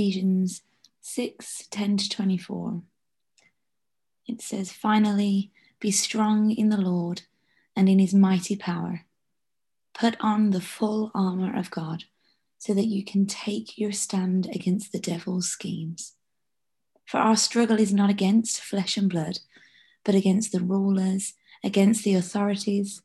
[0.00, 0.62] Ephesians
[1.02, 2.80] 6 10 to 24.
[4.26, 7.24] It says, Finally, be strong in the Lord
[7.76, 9.04] and in his mighty power.
[9.92, 12.04] Put on the full armor of God
[12.56, 16.14] so that you can take your stand against the devil's schemes.
[17.04, 19.40] For our struggle is not against flesh and blood,
[20.02, 23.02] but against the rulers, against the authorities,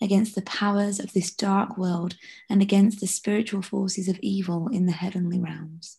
[0.00, 2.16] against the powers of this dark world,
[2.48, 5.98] and against the spiritual forces of evil in the heavenly realms.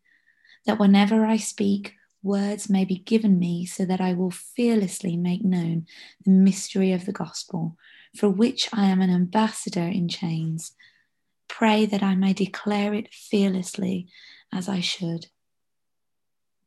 [0.65, 5.43] that whenever I speak, words may be given me so that I will fearlessly make
[5.43, 5.87] known
[6.23, 7.77] the mystery of the gospel,
[8.15, 10.73] for which I am an ambassador in chains
[11.51, 14.07] Pray that I may declare it fearlessly
[14.53, 15.27] as I should.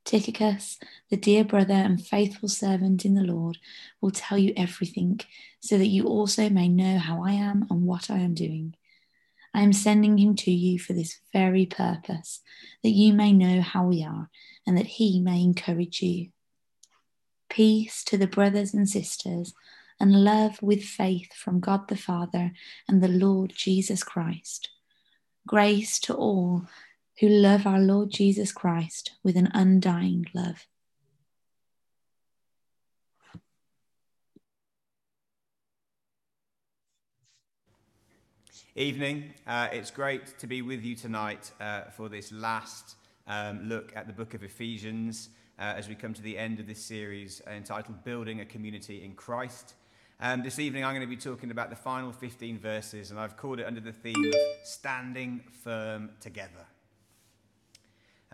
[0.05, 0.79] Tychicus,
[1.09, 3.57] the dear brother and faithful servant in the Lord,
[4.03, 5.21] will tell you everything,
[5.59, 8.75] so that you also may know how I am and what I am doing.
[9.55, 12.41] I am sending him to you for this very purpose,
[12.83, 14.29] that you may know how we are,
[14.67, 16.31] and that he may encourage you.
[17.49, 19.55] Peace to the brothers and sisters,
[20.01, 22.53] and love with faith from God the Father
[22.89, 24.71] and the Lord Jesus Christ.
[25.47, 26.67] Grace to all
[27.21, 30.67] who love our Lord Jesus Christ with an undying love.
[38.77, 39.33] Evening.
[39.47, 42.97] Uh, it's great to be with you tonight uh, for this last
[43.29, 45.29] um, look at the book of Ephesians
[45.61, 49.15] uh, as we come to the end of this series entitled Building a Community in
[49.15, 49.75] Christ.
[50.19, 53.37] Um, this evening, I'm going to be talking about the final 15 verses, and I've
[53.37, 56.67] called it under the theme of Standing Firm Together.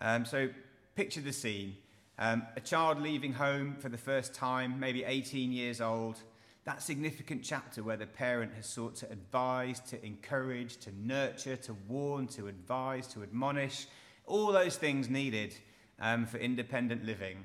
[0.00, 0.48] Um, so,
[0.94, 1.76] picture the scene
[2.18, 6.16] um, a child leaving home for the first time, maybe 18 years old.
[6.64, 11.74] That significant chapter where the parent has sought to advise, to encourage, to nurture, to
[11.88, 13.86] warn, to advise, to admonish,
[14.26, 15.54] all those things needed
[16.00, 17.38] um, for independent living.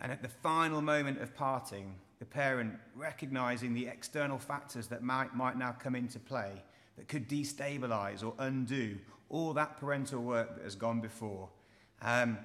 [0.00, 5.34] And at the final moment of parting, the parent recognizing the external factors that might,
[5.34, 6.62] might now come into play
[6.96, 8.96] that could destabilize or undo
[9.28, 11.48] all that parental work that has gone before.
[12.02, 12.38] Um,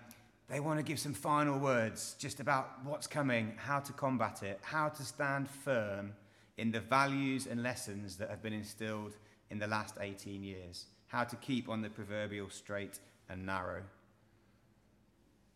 [0.49, 4.59] they want to give some final words just about what's coming, how to combat it,
[4.61, 6.13] how to stand firm
[6.57, 9.15] in the values and lessons that have been instilled
[9.49, 12.99] in the last 18 years, how to keep on the proverbial straight
[13.29, 13.81] and narrow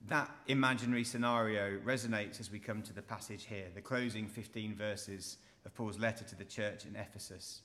[0.07, 5.38] that imaginary scenario resonates as we come to the passage here, the closing 15 verses
[5.66, 7.62] of Paul's letter to the church in Ephesus.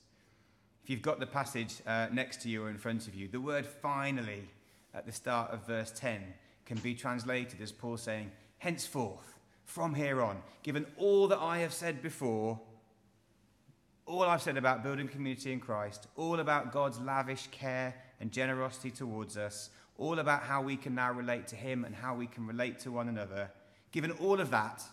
[0.83, 3.41] If you've got the passage uh, next to you or in front of you, the
[3.41, 4.47] word finally
[4.93, 6.21] at the start of verse 10
[6.67, 8.29] can be translated as Paul saying,
[8.59, 12.59] Henceforth, from here on, given all that I have said before,
[14.05, 18.91] all I've said about building community in Christ, all about God's lavish care and generosity
[18.91, 22.45] towards us, all about how we can now relate to Him and how we can
[22.45, 23.49] relate to one another.
[23.91, 24.83] Given all of that,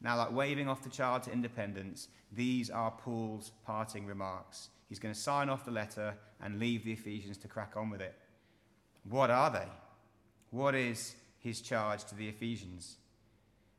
[0.00, 4.68] now, like waving off the child to independence, these are Paul's parting remarks.
[4.88, 8.00] He's going to sign off the letter and leave the Ephesians to crack on with
[8.00, 8.14] it.
[9.08, 9.66] What are they?
[10.50, 12.96] What is his charge to the Ephesians?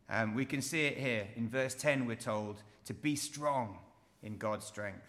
[0.10, 1.27] Um, we can see it here.
[1.36, 3.77] In verse 10, we're told to be strong
[4.24, 5.06] in God's strength.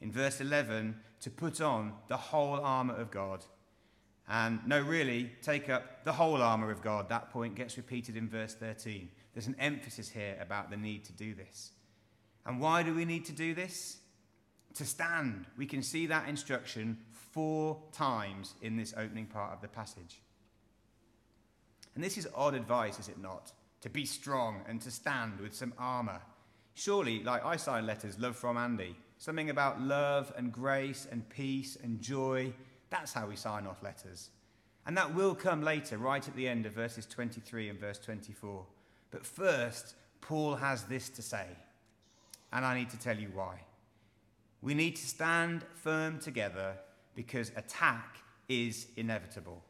[0.00, 3.44] In verse 11, to put on the whole armor of God
[4.28, 7.08] and no, really, take up the whole armour of God.
[7.08, 9.08] That point gets repeated in verse 13.
[9.32, 11.72] There's an emphasis here about the need to do this.
[12.44, 13.98] And why do we need to do this?
[14.74, 15.46] To stand.
[15.56, 16.98] We can see that instruction
[17.32, 20.20] four times in this opening part of the passage.
[21.98, 23.50] And this is odd advice, is it not?
[23.80, 26.20] To be strong and to stand with some armour.
[26.74, 31.76] Surely, like I sign letters, love from Andy, something about love and grace and peace
[31.82, 32.54] and joy
[32.90, 34.30] that's how we sign off letters.
[34.86, 38.64] And that will come later, right at the end of verses 23 and verse 24.
[39.10, 41.46] But first, Paul has this to say,
[42.52, 43.60] and I need to tell you why.
[44.62, 46.74] We need to stand firm together
[47.14, 48.18] because attack
[48.48, 49.62] is inevitable.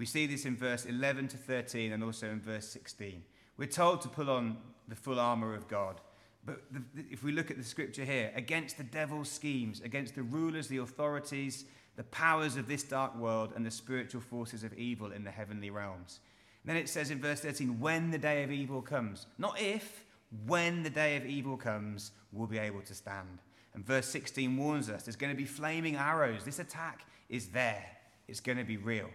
[0.00, 3.22] We see this in verse 11 to 13 and also in verse 16.
[3.58, 4.56] We're told to put on
[4.88, 6.00] the full armour of God.
[6.46, 10.22] But the, if we look at the scripture here, against the devil's schemes, against the
[10.22, 11.66] rulers, the authorities,
[11.96, 15.68] the powers of this dark world, and the spiritual forces of evil in the heavenly
[15.68, 16.20] realms.
[16.64, 20.06] And then it says in verse 13, when the day of evil comes, not if,
[20.46, 23.40] when the day of evil comes, we'll be able to stand.
[23.74, 26.42] And verse 16 warns us there's going to be flaming arrows.
[26.42, 27.84] This attack is there,
[28.28, 29.10] it's going to be real.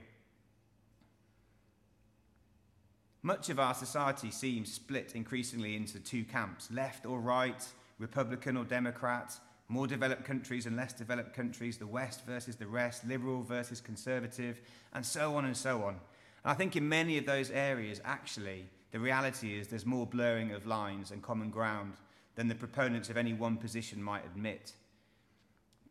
[3.25, 7.67] Much of our society seems split increasingly into two camps left or right,
[7.97, 9.33] Republican or Democrat,
[9.67, 14.61] more developed countries and less developed countries, the West versus the rest, liberal versus conservative,
[14.93, 15.95] and so on and so on.
[16.43, 20.51] And I think in many of those areas, actually, the reality is there's more blurring
[20.51, 21.93] of lines and common ground
[22.35, 24.73] than the proponents of any one position might admit.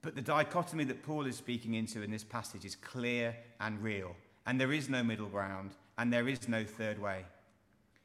[0.03, 4.15] But the dichotomy that Paul is speaking into in this passage is clear and real,
[4.47, 7.25] and there is no middle ground, and there is no third way.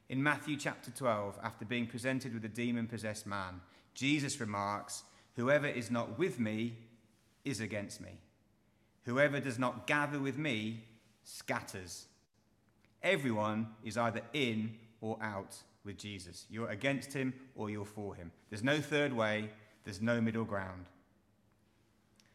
[0.10, 3.62] In Matthew chapter 12, after being presented with a demon possessed man,
[3.94, 5.04] Jesus remarks,
[5.36, 6.74] Whoever is not with me
[7.46, 8.20] is against me.
[9.06, 10.84] Whoever does not gather with me
[11.24, 12.08] scatters.
[13.02, 16.46] Everyone is either in or out with Jesus.
[16.50, 18.32] You're against him or you're for him.
[18.50, 19.50] There's no third way,
[19.86, 20.86] there's no middle ground.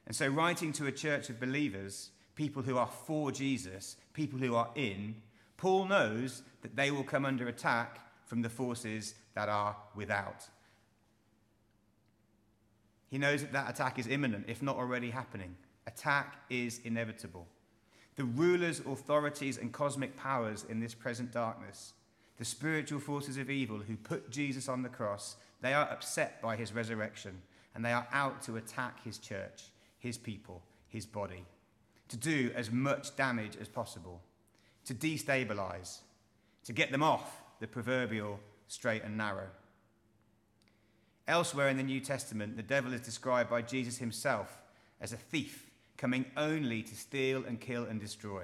[0.06, 4.54] And so, writing to a church of believers, people who are for Jesus, people who
[4.54, 5.16] are in,
[5.64, 10.46] Paul knows that they will come under attack from the forces that are without.
[13.08, 15.56] He knows that that attack is imminent, if not already happening.
[15.86, 17.46] Attack is inevitable.
[18.16, 21.94] The rulers, authorities, and cosmic powers in this present darkness,
[22.36, 26.56] the spiritual forces of evil who put Jesus on the cross, they are upset by
[26.56, 27.40] his resurrection
[27.74, 31.46] and they are out to attack his church, his people, his body,
[32.08, 34.20] to do as much damage as possible,
[34.86, 35.98] to destabilize,
[36.64, 39.48] to get them off the proverbial straight and narrow.
[41.26, 44.60] Elsewhere in the New Testament, the devil is described by Jesus himself
[45.00, 48.42] as a thief coming only to steal and kill and destroy,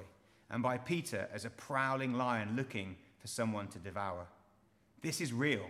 [0.51, 4.27] and by Peter as a prowling lion looking for someone to devour.
[5.03, 5.67] This is real.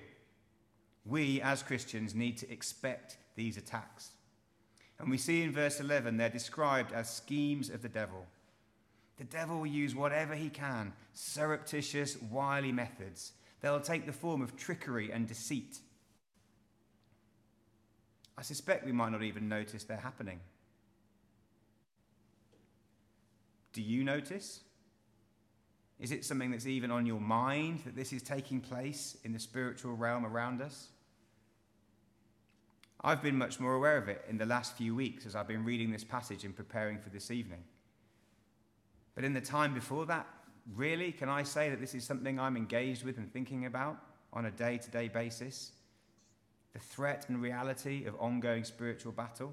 [1.05, 4.11] We as Christians need to expect these attacks.
[4.99, 8.27] And we see in verse 11 they're described as schemes of the devil.
[9.21, 13.33] The devil will use whatever he can, surreptitious, wily methods.
[13.61, 15.79] They'll take the form of trickery and deceit.
[18.39, 20.41] I suspect we might not even notice they're happening.
[23.75, 24.61] Do you notice?
[25.99, 29.39] Is it something that's even on your mind that this is taking place in the
[29.39, 30.89] spiritual realm around us?
[33.03, 35.67] I've been much more aware of it in the last few weeks as I've been
[35.67, 37.65] reading this passage and preparing for this evening.
[39.15, 40.27] But in the time before that,
[40.75, 43.99] really, can I say that this is something I'm engaged with and thinking about
[44.33, 45.73] on a day to day basis?
[46.73, 49.53] The threat and reality of ongoing spiritual battle?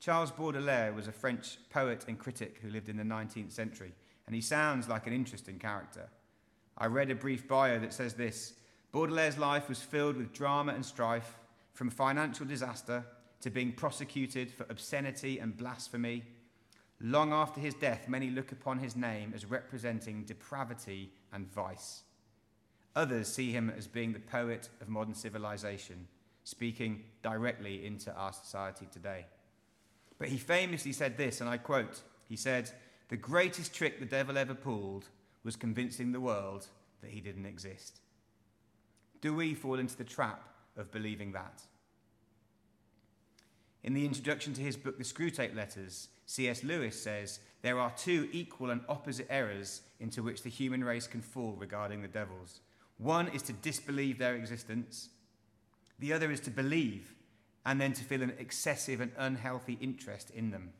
[0.00, 3.94] Charles Baudelaire was a French poet and critic who lived in the 19th century,
[4.26, 6.10] and he sounds like an interesting character.
[6.76, 8.54] I read a brief bio that says this
[8.92, 11.38] Baudelaire's life was filled with drama and strife,
[11.72, 13.04] from financial disaster
[13.40, 16.22] to being prosecuted for obscenity and blasphemy.
[17.00, 22.02] Long after his death, many look upon his name as representing depravity and vice.
[22.96, 26.06] Others see him as being the poet of modern civilization,
[26.44, 29.26] speaking directly into our society today.
[30.18, 32.70] But he famously said this, and I quote He said,
[33.08, 35.08] The greatest trick the devil ever pulled
[35.42, 36.68] was convincing the world
[37.02, 38.00] that he didn't exist.
[39.20, 41.62] Do we fall into the trap of believing that?
[43.82, 46.64] In the introduction to his book, The Screwtape Letters, C.S.
[46.64, 51.20] Lewis says there are two equal and opposite errors into which the human race can
[51.20, 52.60] fall regarding the devils.
[52.98, 55.08] One is to disbelieve their existence,
[55.98, 57.14] the other is to believe
[57.66, 60.72] and then to feel an excessive and unhealthy interest in them.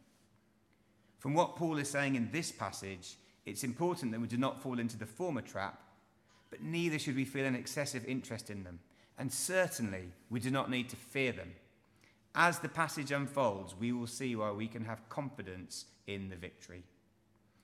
[1.18, 4.78] From what Paul is saying in this passage, it's important that we do not fall
[4.78, 5.82] into the former trap,
[6.50, 8.80] but neither should we feel an excessive interest in them.
[9.18, 11.52] And certainly, we do not need to fear them.
[12.34, 16.82] As the passage unfolds, we will see why we can have confidence in the victory.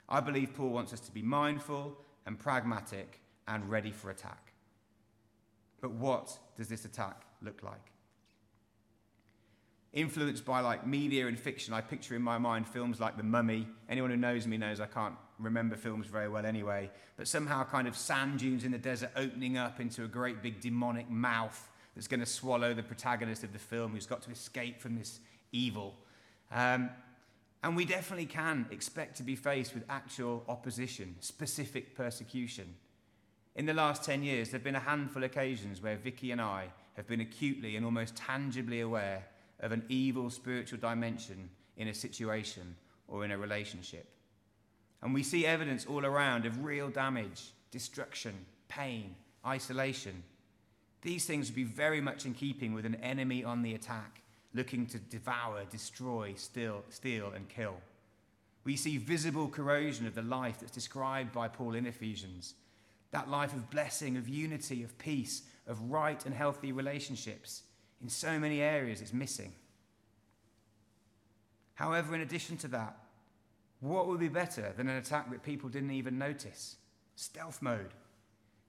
[0.09, 1.97] I believe Paul wants us to be mindful
[2.27, 4.53] and pragmatic and ready for attack.
[5.81, 7.93] But what does this attack look like?
[9.93, 13.67] Influenced by like media and fiction, I picture in my mind films like The Mummy.
[13.89, 16.91] Anyone who knows me knows I can't remember films very well anyway.
[17.17, 20.61] But somehow, kind of sand dunes in the desert opening up into a great big
[20.61, 24.81] demonic mouth that's going to swallow the protagonist of the film who's got to escape
[24.81, 25.21] from this
[25.53, 25.95] evil.
[26.53, 26.91] Um,
[27.63, 32.75] and we definitely can expect to be faced with actual opposition, specific persecution.
[33.57, 36.41] In the last 10 years, there have been a handful of occasions where Vicky and
[36.41, 39.27] I have been acutely and almost tangibly aware
[39.61, 42.77] of an evil spiritual dimension in a situation
[43.09, 44.07] or in a relationship.
[45.03, 48.35] And we see evidence all around of real damage, destruction,
[48.69, 49.15] pain,
[49.47, 50.23] isolation.
[51.03, 54.87] These things would be very much in keeping with an enemy on the attack, looking
[54.87, 57.77] to devour, destroy, steal, steal and kill.
[58.65, 62.55] We see visible corrosion of the life that's described by Paul in Ephesians
[63.13, 67.63] that life of blessing, of unity, of peace, of right and healthy relationships.
[68.01, 69.53] In so many areas, it's missing.
[71.75, 72.97] However, in addition to that,
[73.81, 76.77] what would be better than an attack that people didn't even notice?
[77.17, 77.95] Stealth mode.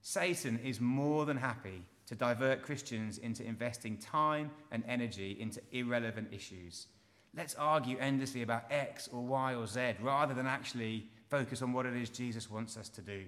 [0.00, 6.28] Satan is more than happy to divert Christians into investing time and energy into irrelevant
[6.30, 6.88] issues.
[7.34, 11.86] Let's argue endlessly about X or Y or Z rather than actually focus on what
[11.86, 13.24] it is Jesus wants us to do.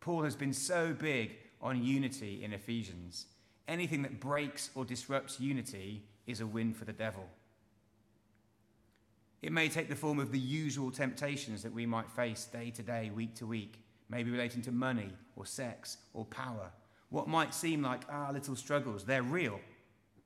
[0.00, 3.26] Paul has been so big on unity in Ephesians.
[3.68, 7.28] Anything that breaks or disrupts unity is a win for the devil.
[9.40, 12.82] It may take the form of the usual temptations that we might face day to
[12.82, 16.72] day, week to week, maybe relating to money or sex or power.
[17.14, 19.60] What might seem like our little struggles, they're real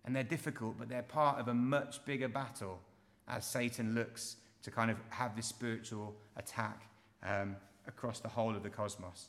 [0.07, 2.81] and they're difficult, but they're part of a much bigger battle
[3.29, 6.89] as Satan looks to kind of have this spiritual attack
[7.23, 9.27] um, across the whole of the cosmos.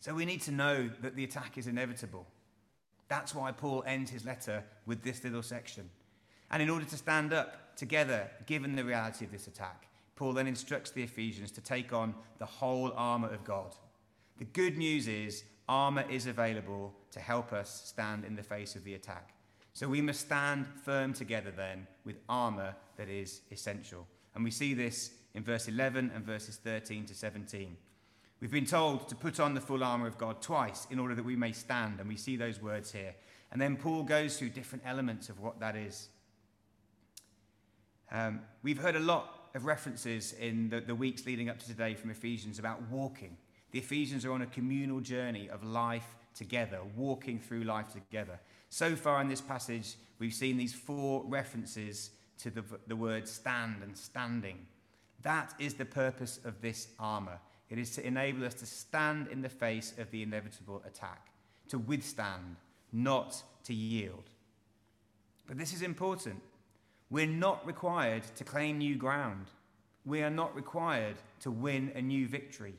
[0.00, 2.26] So we need to know that the attack is inevitable.
[3.08, 5.88] That's why Paul ends his letter with this little section.
[6.50, 10.46] And in order to stand up together, given the reality of this attack, Paul then
[10.46, 13.74] instructs the Ephesians to take on the whole armour of God.
[14.36, 18.84] The good news is, armour is available to help us stand in the face of
[18.84, 19.34] the attack.
[19.72, 24.06] So we must stand firm together then with armour that is essential.
[24.34, 27.76] And we see this in verse 11 and verses 13 to 17.
[28.40, 31.24] We've been told to put on the full armour of God twice in order that
[31.24, 33.14] we may stand, and we see those words here.
[33.50, 36.08] And then Paul goes through different elements of what that is.
[38.10, 41.94] Um, we've heard a lot of references in the, the weeks leading up to today
[41.94, 43.36] from Ephesians about walking.
[43.70, 48.38] The Ephesians are on a communal journey of life together, walking through life together.
[48.70, 53.82] So far in this passage, we've seen these four references to the, the word stand
[53.82, 54.66] and standing.
[55.22, 59.42] That is the purpose of this armour it is to enable us to stand in
[59.42, 61.28] the face of the inevitable attack,
[61.68, 62.56] to withstand,
[62.92, 64.30] not to yield.
[65.46, 66.40] But this is important.
[67.10, 69.46] We're not required to claim new ground.
[70.04, 72.74] We are not required to win a new victory.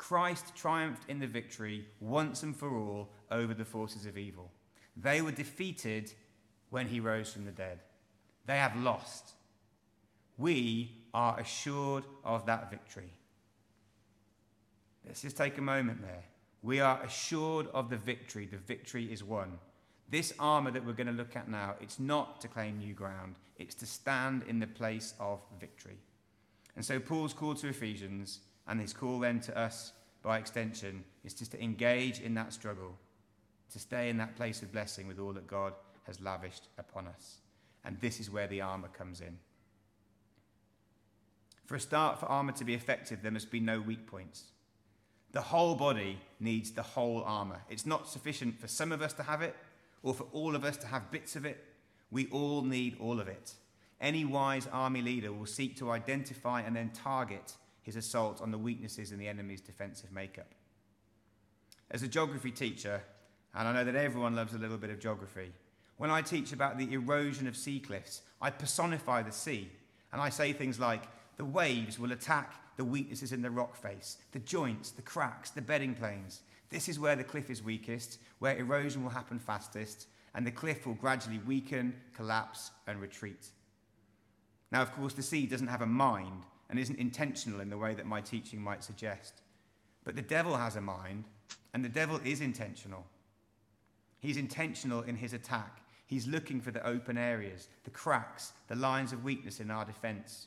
[0.00, 4.50] Christ triumphed in the victory once and for all over the forces of evil.
[4.96, 6.10] They were defeated
[6.70, 7.80] when he rose from the dead.
[8.46, 9.34] They have lost.
[10.38, 13.12] We are assured of that victory.
[15.06, 16.24] Let's just take a moment there.
[16.62, 18.46] We are assured of the victory.
[18.46, 19.58] The victory is won.
[20.08, 23.34] This armor that we're going to look at now, it's not to claim new ground,
[23.58, 25.98] it's to stand in the place of victory.
[26.74, 28.40] And so Paul's call to Ephesians,
[28.70, 32.96] and his call then to us by extension, is just to engage in that struggle,
[33.72, 35.72] to stay in that place of blessing with all that God
[36.06, 37.38] has lavished upon us.
[37.84, 39.38] And this is where the armor comes in.
[41.66, 44.44] For a start, for armor to be effective, there must be no weak points.
[45.32, 47.62] The whole body needs the whole armor.
[47.70, 49.56] It's not sufficient for some of us to have it
[50.02, 51.64] or for all of us to have bits of it.
[52.10, 53.54] We all need all of it.
[54.00, 57.54] Any wise army leader will seek to identify and then target
[57.90, 60.46] his assault on the weaknesses in the enemy's defensive makeup.
[61.90, 63.02] As a geography teacher,
[63.52, 65.50] and I know that everyone loves a little bit of geography,
[65.96, 69.72] when I teach about the erosion of sea cliffs, I personify the sea
[70.12, 71.02] and I say things like
[71.36, 75.60] the waves will attack the weaknesses in the rock face, the joints, the cracks, the
[75.60, 76.42] bedding planes.
[76.68, 80.06] This is where the cliff is weakest, where erosion will happen fastest,
[80.36, 83.48] and the cliff will gradually weaken, collapse, and retreat.
[84.70, 87.94] Now, of course, the sea doesn't have a mind and isn't intentional in the way
[87.94, 89.42] that my teaching might suggest.
[90.04, 91.24] But the devil has a mind,
[91.74, 93.04] and the devil is intentional.
[94.20, 95.82] He's intentional in his attack.
[96.06, 100.46] He's looking for the open areas, the cracks, the lines of weakness in our defense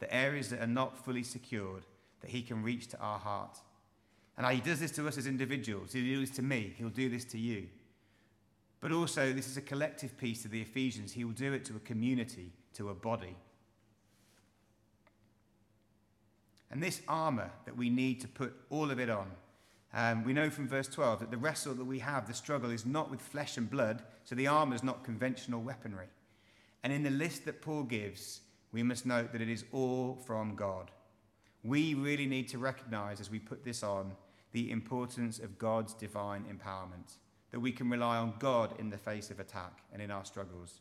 [0.00, 1.84] the areas that are not fully secured,
[2.20, 3.58] that He can reach to our heart.
[4.36, 5.92] And He does this to us as individuals.
[5.92, 6.74] He'll do this to me.
[6.76, 7.68] He'll do this to you.
[8.80, 11.12] But also, this is a collective piece to the Ephesians.
[11.12, 13.36] He will do it to a community, to a body.
[16.70, 19.30] And this armor that we need to put all of it on,
[19.92, 22.86] um, we know from verse 12 that the wrestle that we have, the struggle, is
[22.86, 26.06] not with flesh and blood, so the armor is not conventional weaponry.
[26.84, 28.40] And in the list that Paul gives,
[28.72, 30.90] we must note that it is all from God.
[31.64, 34.12] We really need to recognize as we put this on
[34.52, 37.16] the importance of God's divine empowerment,
[37.50, 40.80] that we can rely on God in the face of attack and in our struggles.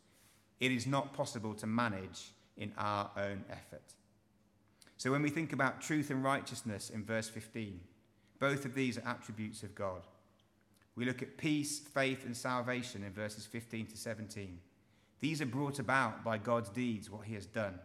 [0.60, 3.94] It is not possible to manage in our own effort.
[5.00, 7.80] So when we think about truth and righteousness in verse 15,
[8.38, 10.02] both of these are attributes of God.
[10.98, 14.60] We look at peace, faith, and salvation in verses 15 to 17.
[15.22, 17.80] These are brought about by God's deeds, what he has done.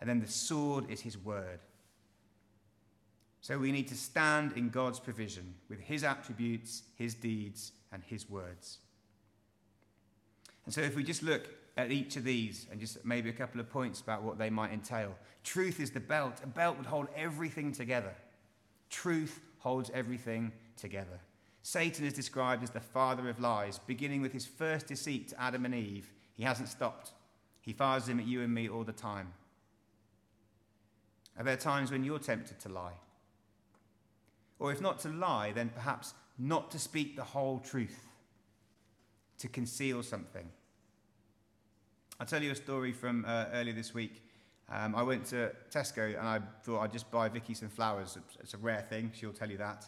[0.00, 1.58] And then the sword is his word.
[3.40, 8.30] So we need to stand in God's provision with his attributes, his deeds, and his
[8.30, 8.78] words.
[10.64, 13.60] And so if we just look at each of these and just maybe a couple
[13.60, 15.14] of points about what they might entail.
[15.44, 16.40] Truth is the belt.
[16.42, 18.14] A belt would hold everything together.
[18.88, 21.20] Truth holds everything together.
[21.62, 25.64] Satan is described as the father of lies, beginning with his first deceit to Adam
[25.64, 27.12] and Eve he hasn't stopped.
[27.62, 29.32] He fires them at you and me all the time.
[31.38, 32.94] Are there times when you're tempted to lie?
[34.58, 38.06] Or if not to lie, then perhaps not to speak the whole truth,
[39.38, 40.48] to conceal something.
[42.18, 44.22] I'll tell you a story from uh, earlier this week.
[44.70, 48.16] Um, I went to Tesco and I thought I'd just buy Vicky some flowers.
[48.40, 49.86] It's a rare thing, she'll tell you that.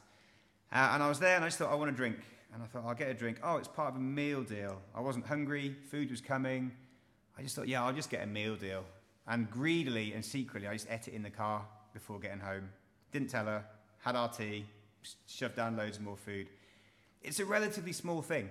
[0.70, 2.18] Uh, and I was there and I just thought, I want a drink.
[2.52, 3.38] And I thought, I'll get a drink.
[3.42, 4.78] Oh, it's part of a meal deal.
[4.94, 6.70] I wasn't hungry, food was coming.
[7.38, 8.85] I just thought, yeah, I'll just get a meal deal.
[9.26, 12.68] And greedily and secretly, I just ate it in the car before getting home.
[13.11, 13.64] Didn't tell her,
[14.00, 14.66] had our tea,
[15.26, 16.49] shoved down loads more food.
[17.23, 18.50] It's a relatively small thing.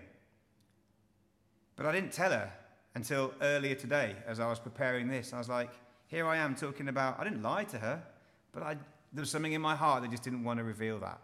[1.76, 2.52] But I didn't tell her
[2.98, 5.32] until earlier today as I was preparing this.
[5.32, 5.70] I was like,
[6.08, 8.02] here I am talking about, I didn't lie to her,
[8.52, 8.76] but I,
[9.14, 11.22] there was something in my heart that just didn't want to reveal that.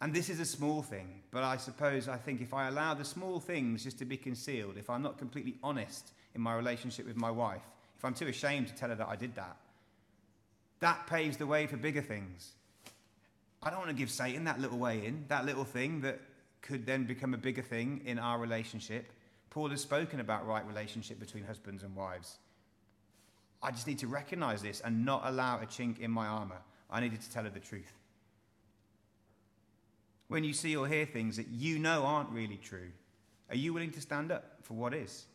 [0.00, 3.04] And this is a small thing, but I suppose I think if I allow the
[3.04, 7.16] small things just to be concealed, if I'm not completely honest in my relationship with
[7.16, 7.62] my wife,
[7.98, 9.58] if I'm too ashamed to tell her that I did that,
[10.80, 12.52] that paves the way for bigger things.
[13.62, 16.18] I don't want to give Satan that little way in, that little thing that
[16.62, 19.12] could then become a bigger thing in our relationship.
[19.54, 22.36] Paul has spoken about right relationship between husbands and wives.
[23.62, 26.60] I just need to recognize this and not allow a chink in my armor.
[26.90, 27.94] I needed to tell her the truth
[30.28, 32.90] when you see or hear things that you know aren't really true?
[33.50, 35.26] Are you willing to stand up for what is?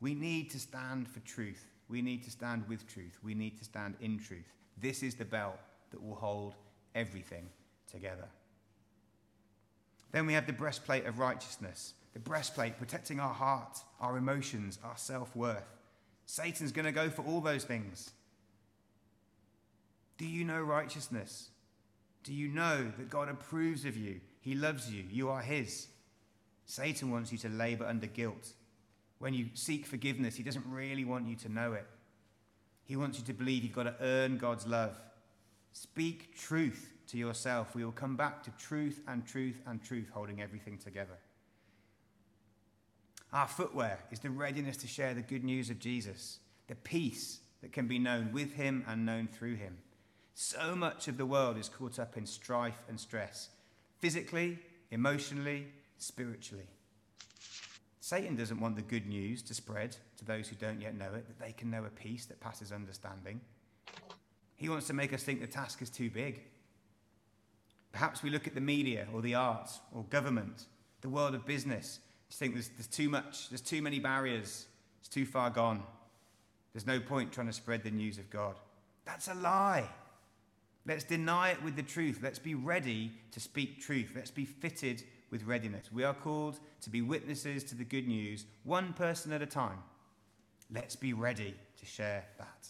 [0.00, 1.66] We need to stand for truth.
[1.88, 3.18] We need to stand with truth.
[3.22, 4.52] We need to stand in truth.
[4.80, 5.58] This is the belt
[5.90, 6.54] that will hold
[6.94, 7.48] everything
[7.90, 8.28] together.
[10.12, 14.96] Then we have the breastplate of righteousness, the breastplate protecting our heart, our emotions, our
[14.96, 15.68] self worth.
[16.24, 18.10] Satan's going to go for all those things.
[20.16, 21.50] Do you know righteousness?
[22.24, 24.22] Do you know that God approves of you?
[24.40, 25.04] He loves you.
[25.10, 25.88] You are His.
[26.64, 28.54] Satan wants you to labor under guilt.
[29.18, 31.86] When you seek forgiveness, he doesn't really want you to know it.
[32.86, 34.98] He wants you to believe you've got to earn God's love.
[35.72, 37.74] Speak truth to yourself.
[37.74, 41.18] We will come back to truth and truth and truth, holding everything together.
[43.36, 47.70] Our footwear is the readiness to share the good news of Jesus, the peace that
[47.70, 49.76] can be known with him and known through him.
[50.34, 53.50] So much of the world is caught up in strife and stress,
[53.98, 54.58] physically,
[54.90, 55.66] emotionally,
[55.98, 56.64] spiritually.
[58.00, 61.26] Satan doesn't want the good news to spread to those who don't yet know it,
[61.28, 63.42] that they can know a peace that passes understanding.
[64.54, 66.40] He wants to make us think the task is too big.
[67.92, 70.64] Perhaps we look at the media or the arts or government,
[71.02, 74.66] the world of business, just think there's, there's too much, there's too many barriers,
[75.00, 75.82] it's too far gone.
[76.72, 78.56] There's no point trying to spread the news of God.
[79.04, 79.88] That's a lie.
[80.84, 82.20] Let's deny it with the truth.
[82.22, 84.12] Let's be ready to speak truth.
[84.14, 85.90] Let's be fitted with readiness.
[85.92, 89.78] We are called to be witnesses to the good news, one person at a time.
[90.72, 92.68] Let's be ready to share that.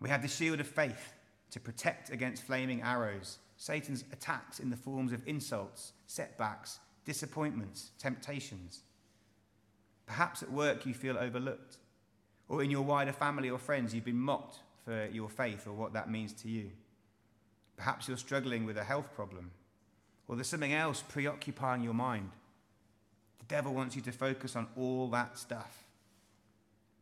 [0.00, 1.12] We have the shield of faith
[1.50, 8.80] to protect against flaming arrows, Satan's attacks in the forms of insults, setbacks, disappointments, temptations.
[10.06, 11.78] Perhaps at work you feel overlooked,
[12.48, 15.94] or in your wider family or friends you've been mocked for your faith or what
[15.94, 16.70] that means to you.
[17.76, 19.50] Perhaps you're struggling with a health problem,
[20.28, 22.30] or there's something else preoccupying your mind.
[23.38, 25.84] The devil wants you to focus on all that stuff.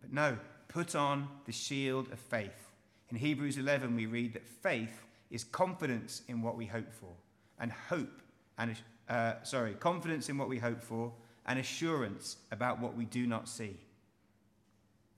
[0.01, 0.39] But no,
[0.69, 2.71] put on the shield of faith.
[3.11, 7.13] In Hebrews 11, we read that faith is confidence in what we hope for,
[7.59, 8.23] and hope,
[8.59, 8.77] and
[9.09, 11.13] uh, sorry, confidence in what we hope for,
[11.47, 13.77] and assurance about what we do not see.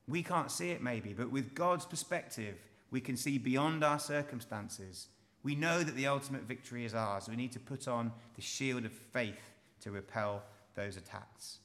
[0.08, 2.56] We can't see it maybe, but with God's perspective,
[2.90, 5.08] we can see beyond our circumstances.
[5.42, 7.28] We know that the ultimate victory is ours.
[7.28, 10.42] We need to put on the shield of faith to repel
[10.74, 11.58] those attacks.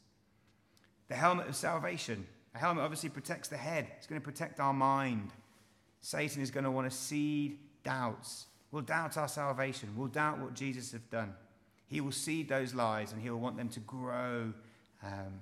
[1.08, 2.26] The helmet of salvation.
[2.54, 5.32] A helmet obviously protects the head, it's going to protect our mind.
[6.02, 8.48] Satan is going to want to seed doubts.
[8.72, 11.34] We'll doubt our salvation, we'll doubt what Jesus has done.
[11.92, 14.54] He will seed those lies and he will want them to grow,
[15.04, 15.42] um,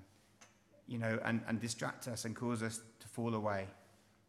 [0.88, 3.68] you know, and, and distract us and cause us to fall away.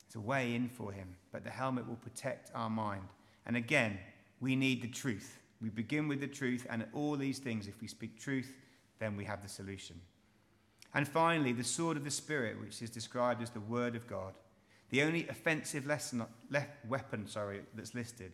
[0.04, 3.08] It's a way in for him, but the helmet will protect our mind.
[3.46, 3.98] And again,
[4.38, 5.38] we need the truth.
[5.62, 8.52] We begin with the truth, and all these things, if we speak truth,
[8.98, 9.98] then we have the solution.
[10.92, 14.34] And finally, the sword of the Spirit, which is described as the Word of God,
[14.90, 18.32] the only offensive lesson, le- weapon sorry, that's listed.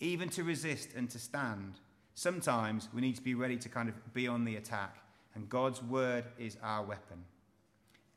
[0.00, 1.74] Even to resist and to stand
[2.14, 4.96] Sometimes we need to be ready to kind of be on the attack,
[5.34, 7.24] and God's word is our weapon.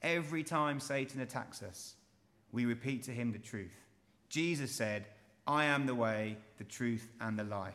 [0.02, 1.96] Every time Satan attacks us,
[2.52, 3.76] we repeat to him the truth.
[4.30, 5.06] Jesus said,
[5.48, 7.74] I am the way, the truth, and the life.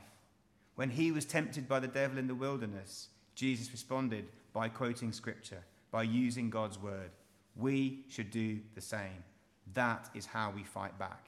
[0.75, 5.63] When he was tempted by the devil in the wilderness, Jesus responded by quoting scripture,
[5.91, 7.11] by using God's word.
[7.57, 9.25] We should do the same.
[9.75, 11.27] That is how we fight back.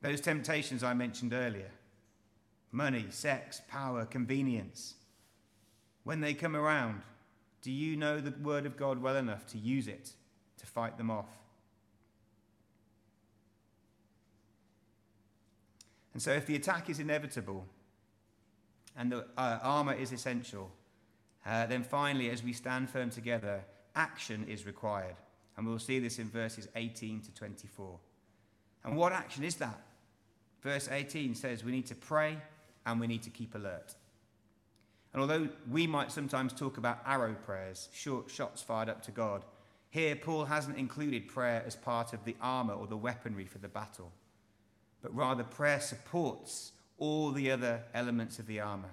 [0.00, 1.70] Those temptations I mentioned earlier
[2.74, 4.94] money, sex, power, convenience.
[6.02, 7.02] When they come around,
[7.62, 10.10] do you know the Word of God well enough to use it
[10.58, 11.28] to fight them off?
[16.12, 17.64] And so, if the attack is inevitable
[18.96, 20.70] and the uh, armor is essential,
[21.46, 25.16] uh, then finally, as we stand firm together, action is required.
[25.56, 27.98] And we'll see this in verses 18 to 24.
[28.84, 29.80] And what action is that?
[30.60, 32.38] Verse 18 says we need to pray
[32.86, 33.94] and we need to keep alert.
[35.12, 39.44] And although we might sometimes talk about arrow prayers, short shots fired up to God,
[39.90, 43.68] here Paul hasn't included prayer as part of the armor or the weaponry for the
[43.68, 44.10] battle,
[45.02, 48.90] but rather prayer supports all the other elements of the armor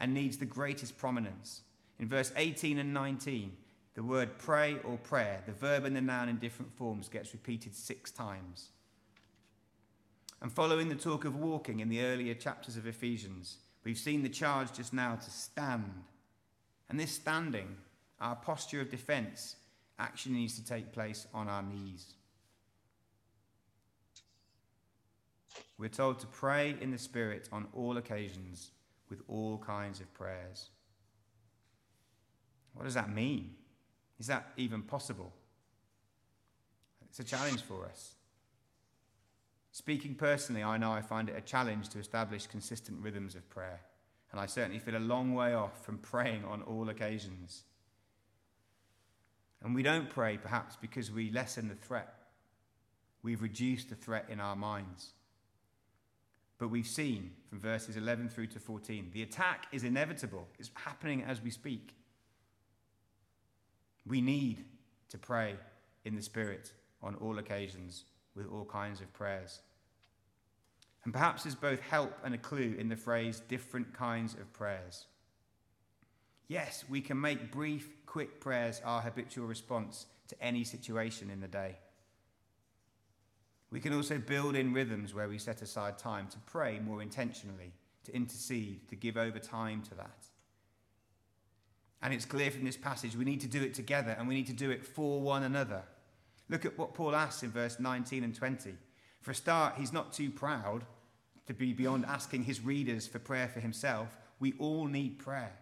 [0.00, 1.60] and needs the greatest prominence.
[2.00, 3.52] In verse 18 and 19,
[3.94, 7.74] the word pray or prayer, the verb and the noun in different forms, gets repeated
[7.74, 8.70] six times.
[10.42, 14.28] And following the talk of walking in the earlier chapters of Ephesians, we've seen the
[14.28, 16.04] charge just now to stand.
[16.88, 17.76] And this standing,
[18.20, 19.56] our posture of defense,
[19.98, 22.14] actually needs to take place on our knees.
[25.78, 28.70] We're told to pray in the Spirit on all occasions
[29.08, 30.70] with all kinds of prayers.
[32.74, 33.54] What does that mean?
[34.18, 35.32] Is that even possible?
[37.08, 38.14] It's a challenge for us.
[39.72, 43.80] Speaking personally, I know I find it a challenge to establish consistent rhythms of prayer,
[44.32, 47.64] and I certainly feel a long way off from praying on all occasions.
[49.62, 52.14] And we don't pray perhaps because we lessen the threat.
[53.22, 55.12] We've reduced the threat in our minds.
[56.58, 61.22] But we've seen from verses 11 through to 14 the attack is inevitable, it's happening
[61.22, 61.94] as we speak.
[64.06, 64.64] We need
[65.10, 65.56] to pray
[66.04, 69.60] in the Spirit on all occasions with all kinds of prayers.
[71.04, 75.06] And perhaps there's both help and a clue in the phrase different kinds of prayers.
[76.48, 81.48] Yes, we can make brief, quick prayers our habitual response to any situation in the
[81.48, 81.76] day.
[83.70, 87.72] We can also build in rhythms where we set aside time to pray more intentionally,
[88.04, 90.26] to intercede, to give over time to that.
[92.02, 94.46] And it's clear from this passage we need to do it together and we need
[94.48, 95.82] to do it for one another.
[96.50, 98.74] Look at what Paul asks in verse 19 and 20.
[99.20, 100.84] For a start, he's not too proud
[101.46, 104.16] to be beyond asking his readers for prayer for himself.
[104.40, 105.52] We all need prayer.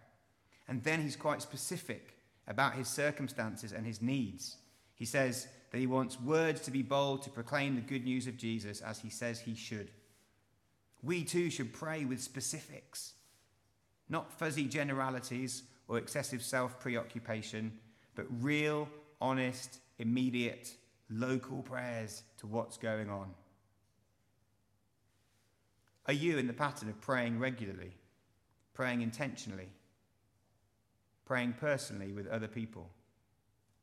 [0.67, 2.15] And then he's quite specific
[2.47, 4.57] about his circumstances and his needs.
[4.95, 8.37] He says that he wants words to be bold to proclaim the good news of
[8.37, 9.91] Jesus as he says he should.
[11.03, 13.13] We too should pray with specifics,
[14.09, 17.73] not fuzzy generalities or excessive self preoccupation,
[18.15, 18.89] but real,
[19.21, 20.73] honest, immediate,
[21.09, 23.33] local prayers to what's going on.
[26.05, 27.91] Are you in the pattern of praying regularly,
[28.73, 29.69] praying intentionally,
[31.25, 32.89] praying personally with other people?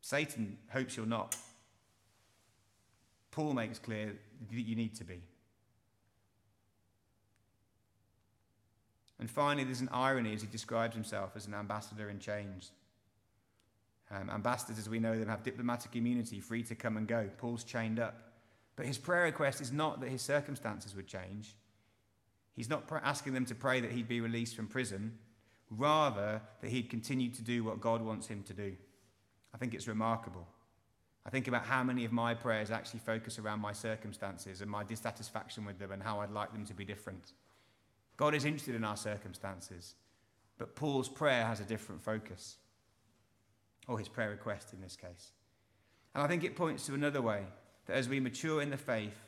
[0.01, 1.37] Satan hopes you're not.
[3.31, 4.15] Paul makes clear
[4.51, 5.21] that you need to be.
[9.19, 12.71] And finally, there's an irony as he describes himself as an ambassador in chains.
[14.11, 17.29] Um, ambassadors, as we know them, have diplomatic immunity, free to come and go.
[17.39, 18.23] Paul's chained up.
[18.77, 21.57] But his prayer request is not that his circumstances would change.
[22.55, 25.19] He's not asking them to pray that he'd be released from prison.
[25.71, 28.77] rather that he'd continue to do what God wants him to do.
[29.55, 30.47] I think it's remarkable.
[31.25, 34.85] I think about how many of my prayers actually focus around my circumstances and my
[34.85, 37.33] dissatisfaction with them and how I'd like them to be different.
[38.17, 39.97] God is interested in our circumstances,
[40.57, 42.59] but Paul's prayer has a different focus,
[43.89, 45.33] or his prayer request in this case.
[46.15, 47.43] And I think it points to another way
[47.87, 49.19] that as we mature in the faith,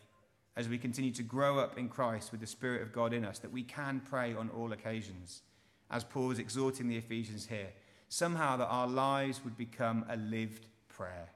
[0.57, 3.39] as we continue to grow up in Christ with the Spirit of God in us,
[3.39, 5.43] that we can pray on all occasions,
[5.91, 7.69] as Paul is exhorting the Ephesians here.
[8.09, 11.29] Somehow that our lives would become a lived prayer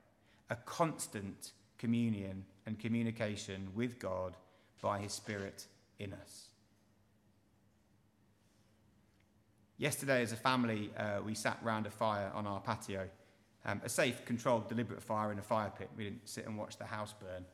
[0.52, 4.36] a constant communion and communication with God
[4.82, 5.66] by His Spirit
[5.98, 6.51] in us.
[9.78, 13.08] Yesterday, as a family, uh, we sat round a fire on our patio.
[13.64, 15.88] Um, a safe, controlled, deliberate fire in a fire pit.
[15.96, 17.44] We didn't sit and watch the house burn.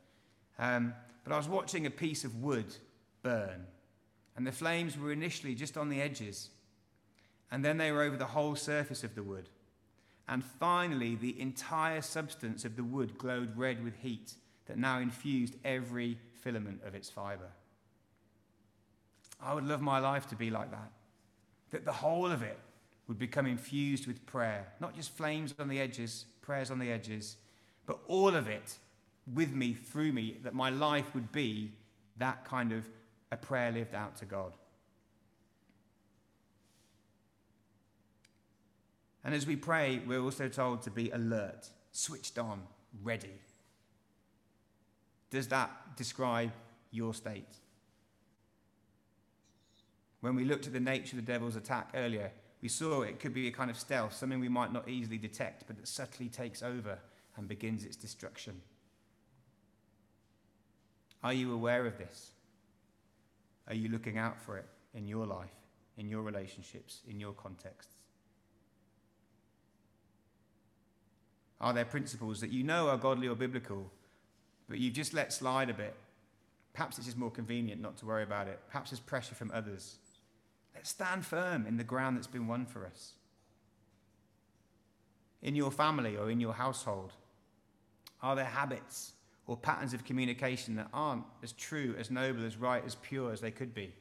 [0.58, 2.74] Um, but I was watching a piece of wood
[3.22, 3.66] burn,
[4.36, 6.48] and the flames were initially just on the edges,
[7.50, 9.48] and then they were over the whole surface of the wood.
[10.26, 14.34] And finally, the entire substance of the wood glowed red with heat
[14.66, 17.50] that now infused every filament of its fibre.
[19.40, 20.92] I would love my life to be like that.
[21.70, 22.58] That the whole of it
[23.06, 24.66] would become infused with prayer.
[24.80, 27.36] Not just flames on the edges, prayers on the edges,
[27.86, 28.76] but all of it
[29.34, 31.72] with me, through me, that my life would be
[32.18, 32.88] that kind of
[33.30, 34.52] a prayer lived out to God.
[39.24, 42.62] And as we pray, we're also told to be alert, switched on,
[43.02, 43.34] ready.
[45.30, 46.52] Does that describe
[46.90, 47.56] your state?
[50.20, 53.32] When we looked at the nature of the devil's attack earlier, we saw it could
[53.32, 56.62] be a kind of stealth, something we might not easily detect, but that subtly takes
[56.62, 56.98] over
[57.36, 58.60] and begins its destruction.
[61.22, 62.32] Are you aware of this?
[63.68, 65.54] Are you looking out for it in your life,
[65.96, 67.94] in your relationships, in your contexts?
[71.60, 73.90] Are there principles that you know are godly or biblical,
[74.68, 75.94] but you've just let slide a bit?
[76.72, 78.60] Perhaps it's just more convenient not to worry about it.
[78.68, 79.98] Perhaps there's pressure from others.
[80.86, 83.12] Stand firm in the ground that's been won for us.
[85.42, 87.12] In your family or in your household,
[88.22, 89.12] are there habits
[89.46, 93.40] or patterns of communication that aren't as true, as noble, as right, as pure as
[93.40, 93.92] they could be?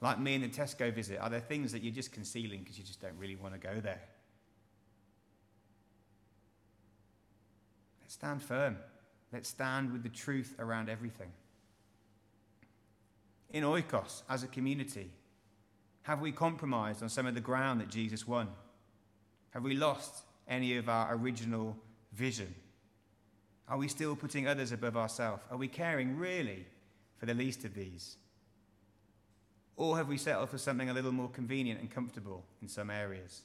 [0.00, 2.84] Like me in the Tesco visit, are there things that you're just concealing because you
[2.84, 4.00] just don't really want to go there?
[8.00, 8.76] Let's stand firm.
[9.32, 11.30] Let's stand with the truth around everything.
[13.50, 15.10] In Oikos, as a community,
[16.10, 18.48] have we compromised on some of the ground that Jesus won?
[19.50, 21.76] Have we lost any of our original
[22.12, 22.52] vision?
[23.68, 25.44] Are we still putting others above ourselves?
[25.52, 26.66] Are we caring really
[27.16, 28.16] for the least of these?
[29.76, 33.42] Or have we settled for something a little more convenient and comfortable in some areas?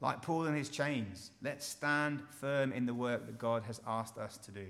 [0.00, 4.16] Like Paul in his chains, let's stand firm in the work that God has asked
[4.16, 4.66] us to do.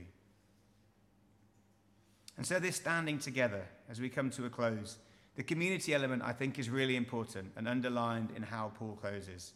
[2.37, 4.98] And so, this standing together as we come to a close,
[5.37, 9.53] the community element I think is really important and underlined in how Paul closes.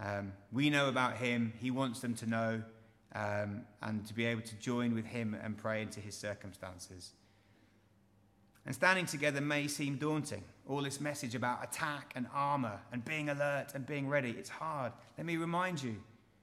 [0.00, 2.62] Um, we know about him, he wants them to know,
[3.14, 7.12] um, and to be able to join with him and pray into his circumstances.
[8.66, 10.44] And standing together may seem daunting.
[10.68, 14.92] All this message about attack and armor and being alert and being ready, it's hard.
[15.16, 15.96] Let me remind you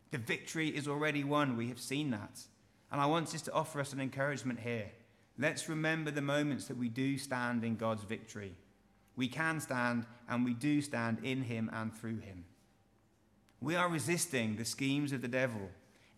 [0.09, 1.55] the victory is already won.
[1.55, 2.41] We have seen that.
[2.91, 4.89] And I want us to offer us an encouragement here.
[5.37, 8.55] Let's remember the moments that we do stand in God's victory.
[9.15, 12.45] We can stand and we do stand in Him and through Him.
[13.61, 15.69] We are resisting the schemes of the devil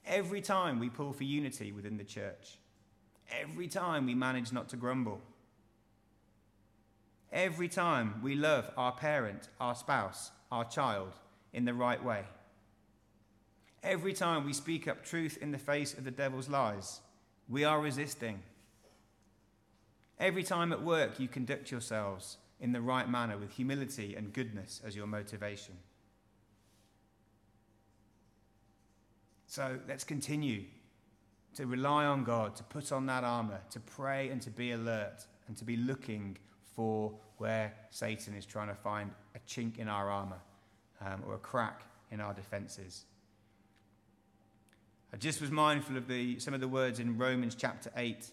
[0.05, 2.57] every time we pull for unity within the church,
[3.31, 5.21] every time we manage not to grumble
[7.31, 11.13] every time we love our parent, our spouse, our child
[11.53, 12.23] in the right way.
[13.83, 17.01] Every time we speak up truth in the face of the devil's lies,
[17.47, 18.41] we are resisting.
[20.19, 24.81] Every time at work you conduct yourselves in the right manner with humility and goodness
[24.85, 25.75] as your motivation.
[29.45, 30.65] So let's continue
[31.55, 35.25] to rely on God, to put on that armor, to pray and to be alert,
[35.47, 36.37] and to be looking
[36.75, 40.39] for where Satan is trying to find a chink in our armor
[41.01, 43.05] um, or a crack in our defenses.
[45.13, 48.29] I just was mindful of the, some of the words in Romans chapter 8.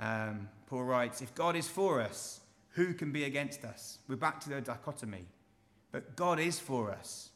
[0.00, 3.98] Um, Paul writes, If God is for us, who can be against us?
[4.08, 5.26] We're back to the dichotomy.
[5.92, 7.30] But God is for us.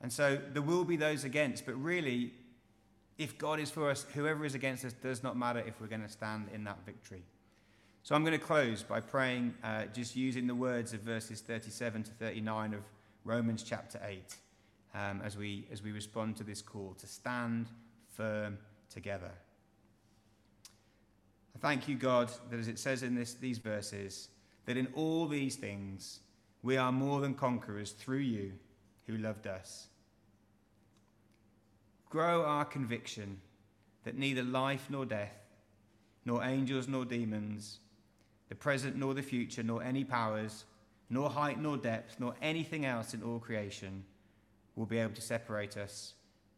[0.00, 2.32] And so there will be those against, but really,
[3.18, 6.02] if God is for us, whoever is against us does not matter if we're going
[6.02, 7.22] to stand in that victory.
[8.02, 12.04] So I'm going to close by praying, uh, just using the words of verses 37
[12.04, 12.80] to 39 of
[13.24, 14.36] Romans chapter 8
[14.94, 17.66] um, as, we, as we respond to this call to stand
[18.08, 18.56] firm
[18.88, 19.32] together.
[21.54, 24.28] I thank you, God, that as it says in this, these verses,
[24.66, 26.20] that in all these things
[26.62, 28.52] we are more than conquerors through you
[29.06, 29.88] who loved us.
[32.08, 33.40] Grow our conviction
[34.04, 35.36] that neither life nor death,
[36.24, 37.78] nor angels nor demons,
[38.48, 40.64] the present nor the future, nor any powers,
[41.08, 44.04] nor height nor depth, nor anything else in all creation
[44.76, 46.14] will be able to separate us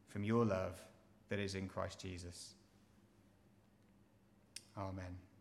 [0.09, 0.81] from your love
[1.29, 2.55] that is in Christ Jesus.
[4.77, 5.32] Amen.